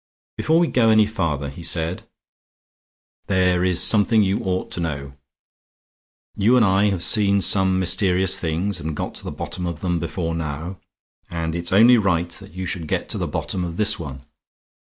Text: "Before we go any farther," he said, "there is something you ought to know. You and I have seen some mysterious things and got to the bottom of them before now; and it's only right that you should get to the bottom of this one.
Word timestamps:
"Before 0.37 0.57
we 0.59 0.65
go 0.65 0.89
any 0.89 1.05
farther," 1.05 1.47
he 1.51 1.61
said, 1.61 2.09
"there 3.27 3.63
is 3.63 3.79
something 3.83 4.23
you 4.23 4.39
ought 4.43 4.71
to 4.71 4.79
know. 4.79 5.13
You 6.35 6.55
and 6.55 6.65
I 6.65 6.85
have 6.89 7.03
seen 7.03 7.39
some 7.39 7.77
mysterious 7.77 8.39
things 8.39 8.79
and 8.79 8.95
got 8.95 9.13
to 9.13 9.23
the 9.23 9.31
bottom 9.31 9.67
of 9.67 9.81
them 9.81 9.99
before 9.99 10.33
now; 10.33 10.79
and 11.29 11.53
it's 11.53 11.71
only 11.71 11.99
right 11.99 12.29
that 12.31 12.53
you 12.53 12.65
should 12.65 12.87
get 12.87 13.09
to 13.09 13.19
the 13.19 13.27
bottom 13.27 13.63
of 13.63 13.77
this 13.77 13.99
one. 13.99 14.23